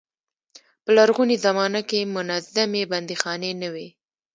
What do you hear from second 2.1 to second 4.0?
منظمې بندیخانې نه وې.